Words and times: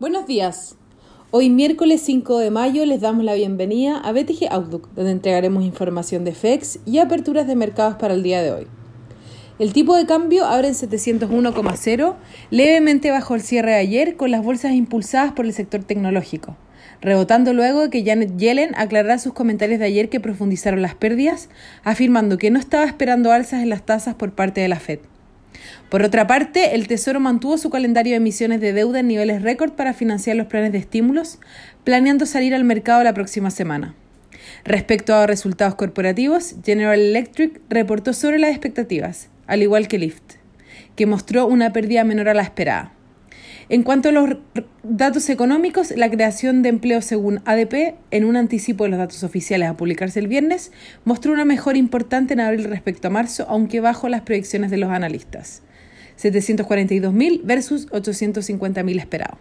Buenos 0.00 0.26
días. 0.26 0.76
Hoy 1.30 1.50
miércoles 1.50 2.00
5 2.00 2.38
de 2.38 2.50
mayo 2.50 2.86
les 2.86 3.02
damos 3.02 3.22
la 3.22 3.34
bienvenida 3.34 3.98
a 3.98 4.12
BTG 4.12 4.50
Outlook, 4.50 4.88
donde 4.94 5.10
entregaremos 5.10 5.62
información 5.62 6.24
de 6.24 6.32
FEX 6.32 6.78
y 6.86 7.00
aperturas 7.00 7.46
de 7.46 7.54
mercados 7.54 7.96
para 7.96 8.14
el 8.14 8.22
día 8.22 8.40
de 8.40 8.50
hoy. 8.50 8.66
El 9.58 9.74
tipo 9.74 9.94
de 9.94 10.06
cambio 10.06 10.46
abre 10.46 10.68
en 10.68 10.74
701,0, 10.74 12.16
levemente 12.48 13.10
bajo 13.10 13.34
el 13.34 13.42
cierre 13.42 13.72
de 13.72 13.76
ayer, 13.76 14.16
con 14.16 14.30
las 14.30 14.42
bolsas 14.42 14.72
impulsadas 14.72 15.32
por 15.32 15.44
el 15.44 15.52
sector 15.52 15.84
tecnológico, 15.84 16.56
rebotando 17.02 17.52
luego 17.52 17.90
que 17.90 18.02
Janet 18.02 18.38
Yellen 18.38 18.74
aclarara 18.76 19.18
sus 19.18 19.34
comentarios 19.34 19.80
de 19.80 19.84
ayer 19.84 20.08
que 20.08 20.18
profundizaron 20.18 20.80
las 20.80 20.94
pérdidas, 20.94 21.50
afirmando 21.84 22.38
que 22.38 22.50
no 22.50 22.58
estaba 22.58 22.86
esperando 22.86 23.32
alzas 23.32 23.62
en 23.62 23.68
las 23.68 23.84
tasas 23.84 24.14
por 24.14 24.32
parte 24.32 24.62
de 24.62 24.68
la 24.68 24.80
Fed. 24.80 25.00
Por 25.88 26.02
otra 26.02 26.26
parte, 26.26 26.74
el 26.74 26.86
Tesoro 26.86 27.20
mantuvo 27.20 27.58
su 27.58 27.70
calendario 27.70 28.12
de 28.12 28.18
emisiones 28.18 28.60
de 28.60 28.72
deuda 28.72 29.00
en 29.00 29.08
niveles 29.08 29.42
récord 29.42 29.72
para 29.72 29.94
financiar 29.94 30.36
los 30.36 30.46
planes 30.46 30.72
de 30.72 30.78
estímulos, 30.78 31.38
planeando 31.84 32.26
salir 32.26 32.54
al 32.54 32.64
mercado 32.64 33.02
la 33.02 33.14
próxima 33.14 33.50
semana. 33.50 33.94
Respecto 34.64 35.14
a 35.14 35.26
resultados 35.26 35.74
corporativos, 35.74 36.54
General 36.64 36.98
Electric 36.98 37.60
reportó 37.68 38.12
sobre 38.12 38.38
las 38.38 38.50
expectativas, 38.50 39.28
al 39.46 39.62
igual 39.62 39.88
que 39.88 39.98
Lyft, 39.98 40.34
que 40.96 41.06
mostró 41.06 41.46
una 41.46 41.72
pérdida 41.72 42.04
menor 42.04 42.28
a 42.28 42.34
la 42.34 42.42
esperada. 42.42 42.92
En 43.70 43.84
cuanto 43.84 44.08
a 44.08 44.12
los 44.12 44.30
datos 44.82 45.30
económicos, 45.30 45.92
la 45.96 46.10
creación 46.10 46.62
de 46.62 46.70
empleo 46.70 47.00
según 47.02 47.40
ADP, 47.44 47.94
en 48.10 48.24
un 48.24 48.34
anticipo 48.34 48.82
de 48.82 48.90
los 48.90 48.98
datos 48.98 49.22
oficiales 49.22 49.68
a 49.68 49.76
publicarse 49.76 50.18
el 50.18 50.26
viernes, 50.26 50.72
mostró 51.04 51.32
una 51.32 51.44
mejora 51.44 51.78
importante 51.78 52.34
en 52.34 52.40
abril 52.40 52.64
respecto 52.64 53.06
a 53.06 53.12
marzo, 53.12 53.46
aunque 53.48 53.78
bajo 53.78 54.08
las 54.08 54.22
proyecciones 54.22 54.72
de 54.72 54.78
los 54.78 54.90
analistas. 54.90 55.62
742.000 56.20 57.42
versus 57.44 57.88
850.000 57.90 58.98
esperados. 58.98 59.38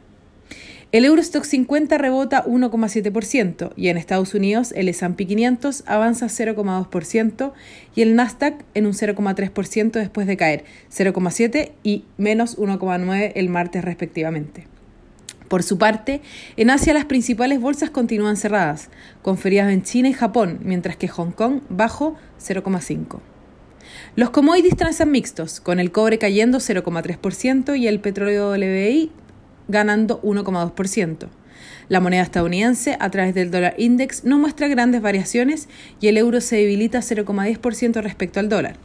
El 0.92 1.06
Eurostock 1.06 1.44
50 1.44 2.00
rebota 2.00 2.44
1,7% 2.46 3.74
y 3.76 3.90
en 3.90 3.98
Estados 3.98 4.34
Unidos 4.34 4.74
el 4.76 4.90
S&P 4.90 5.28
500 5.28 5.84
avanza 5.86 6.26
0,2% 6.26 7.52
y 7.94 8.02
el 8.02 8.16
Nasdaq 8.16 8.66
en 8.74 8.88
un 8.88 8.94
0,3% 8.94 9.92
después 9.92 10.26
de 10.26 10.36
caer 10.36 10.64
0,7 10.92 11.74
y 11.84 12.06
menos 12.18 12.58
1,9 12.58 13.34
el 13.36 13.50
martes 13.50 13.86
respectivamente. 13.86 14.66
Por 15.48 15.62
su 15.62 15.78
parte, 15.78 16.22
en 16.58 16.72
Asia 16.72 16.96
las 16.96 17.06
principales 17.06 17.62
bolsas 17.62 17.92
continúan 17.92 18.36
cerradas, 18.36 18.90
con 19.22 19.38
feriados 19.38 19.72
en 19.72 19.84
China 19.84 20.10
y 20.10 20.14
Japón, 20.14 20.58
mientras 20.64 20.96
que 20.96 21.08
Hong 21.08 21.32
Kong 21.32 21.62
bajo 21.70 22.16
0,5. 22.40 23.20
Los 24.16 24.32
commodities 24.32 24.76
transan 24.76 25.12
mixtos, 25.12 25.60
con 25.60 25.80
el 25.80 25.92
cobre 25.92 26.18
cayendo 26.18 26.58
0,3% 26.58 27.78
y 27.78 27.88
el 27.88 28.00
petróleo 28.00 28.50
WTI 28.54 29.12
ganando 29.70 30.22
1,2%. 30.22 31.30
La 31.88 32.02
moneda 32.02 32.22
estadounidense, 32.22 32.98
a 33.00 33.10
través 33.10 33.34
del 33.34 33.50
dólar 33.50 33.76
index, 33.78 34.26
no 34.26 34.38
muestra 34.38 34.68
grandes 34.68 35.02
variaciones 35.02 35.70
y 36.02 36.08
el 36.08 36.18
euro 36.18 36.42
se 36.42 36.58
debilita 36.58 37.00
0,10% 37.00 38.02
respecto 38.02 38.40
al 38.40 38.50
dólar. 38.50 38.76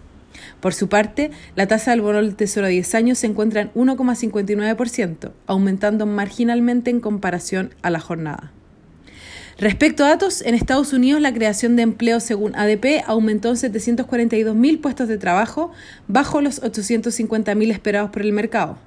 Por 0.61 0.73
su 0.73 0.89
parte, 0.89 1.31
la 1.57 1.67
tasa 1.67 1.91
del 1.91 2.01
bono 2.01 2.19
del 2.19 2.37
Tesoro 2.37 2.67
a 2.67 2.71
10 2.71 2.95
años 2.95 3.19
se 3.19 3.27
encuentra 3.27 3.61
en 3.61 3.73
1,59%, 3.75 5.33
aumentando 5.47 6.07
marginalmente 6.07 6.91
en 6.91 7.01
comparación 7.01 7.75
a 7.83 7.91
la 7.91 8.01
jornada. 8.01 8.53
Respecto 9.59 10.05
a 10.05 10.09
datos, 10.09 10.43
en 10.43 10.55
Estados 10.55 10.93
Unidos 10.93 11.21
la 11.21 11.33
creación 11.33 11.77
de 11.77 11.83
empleo 11.83 12.19
según 12.19 12.57
ADP 12.57 13.05
aumentó 13.07 13.51
en 13.51 13.57
742.000 13.57 14.81
puestos 14.81 15.07
de 15.07 15.19
trabajo, 15.19 15.71
bajo 16.09 16.41
los 16.41 16.61
850.000 16.63 17.71
esperados 17.71 18.11
por 18.11 18.23
el 18.23 18.33
mercado. 18.33 18.79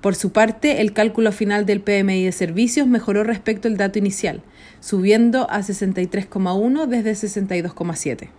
Por 0.00 0.14
su 0.14 0.32
parte, 0.32 0.80
el 0.80 0.92
cálculo 0.92 1.30
final 1.30 1.66
del 1.66 1.82
PMI 1.82 2.24
de 2.24 2.32
servicios 2.32 2.86
mejoró 2.86 3.22
respecto 3.22 3.68
al 3.68 3.76
dato 3.76 3.98
inicial, 3.98 4.42
subiendo 4.80 5.50
a 5.50 5.60
63,1 5.60 6.86
desde 6.86 7.12
62,7. 7.12 8.30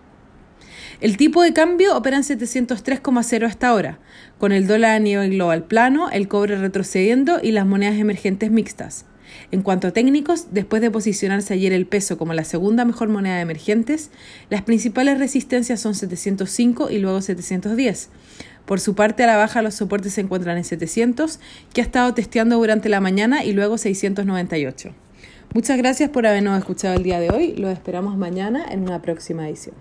El 1.00 1.16
tipo 1.16 1.42
de 1.42 1.52
cambio 1.52 1.96
opera 1.96 2.16
en 2.16 2.22
703,0 2.22 3.46
hasta 3.46 3.68
ahora, 3.68 3.98
con 4.38 4.52
el 4.52 4.66
dólar 4.66 4.96
a 4.96 4.98
nivel 4.98 5.30
global 5.30 5.64
plano, 5.64 6.10
el 6.10 6.28
cobre 6.28 6.56
retrocediendo 6.56 7.40
y 7.42 7.52
las 7.52 7.66
monedas 7.66 7.98
emergentes 7.98 8.50
mixtas. 8.50 9.06
En 9.50 9.62
cuanto 9.62 9.88
a 9.88 9.90
técnicos, 9.92 10.48
después 10.52 10.82
de 10.82 10.90
posicionarse 10.90 11.54
ayer 11.54 11.72
el 11.72 11.86
peso 11.86 12.18
como 12.18 12.34
la 12.34 12.44
segunda 12.44 12.84
mejor 12.84 13.08
moneda 13.08 13.36
de 13.36 13.42
emergentes, 13.42 14.10
las 14.50 14.62
principales 14.62 15.18
resistencias 15.18 15.80
son 15.80 15.94
705 15.94 16.90
y 16.90 16.98
luego 16.98 17.20
710. 17.20 18.10
Por 18.64 18.80
su 18.80 18.94
parte, 18.94 19.24
a 19.24 19.26
la 19.26 19.36
baja 19.36 19.62
los 19.62 19.74
soportes 19.74 20.14
se 20.14 20.20
encuentran 20.20 20.56
en 20.56 20.64
700, 20.64 21.40
que 21.72 21.80
ha 21.80 21.84
estado 21.84 22.14
testeando 22.14 22.56
durante 22.56 22.88
la 22.88 23.00
mañana, 23.00 23.44
y 23.44 23.52
luego 23.52 23.78
698. 23.78 24.90
Muchas 25.54 25.76
gracias 25.76 26.08
por 26.08 26.26
habernos 26.26 26.58
escuchado 26.58 26.94
el 26.94 27.02
día 27.02 27.20
de 27.20 27.30
hoy. 27.30 27.54
Los 27.56 27.72
esperamos 27.72 28.16
mañana 28.16 28.64
en 28.70 28.82
una 28.82 29.02
próxima 29.02 29.46
edición. 29.48 29.74